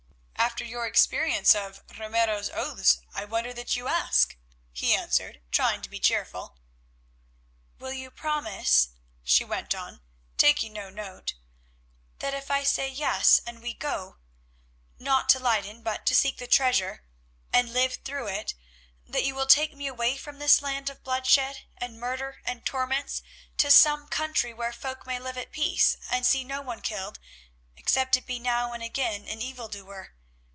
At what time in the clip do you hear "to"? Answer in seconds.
5.81-5.89, 15.29-15.39, 16.07-16.15, 23.57-23.71